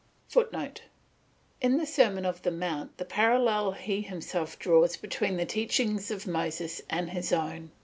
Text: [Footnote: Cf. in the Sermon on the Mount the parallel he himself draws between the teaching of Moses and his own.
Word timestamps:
[Footnote: 0.29 0.81
Cf. 0.81 0.85
in 1.63 1.77
the 1.77 1.85
Sermon 1.85 2.25
on 2.25 2.33
the 2.41 2.49
Mount 2.49 2.97
the 2.97 3.05
parallel 3.05 3.73
he 3.73 4.01
himself 4.01 4.57
draws 4.57 4.95
between 4.97 5.37
the 5.37 5.45
teaching 5.45 5.99
of 6.09 6.25
Moses 6.25 6.81
and 6.89 7.11
his 7.11 7.31
own. 7.31 7.69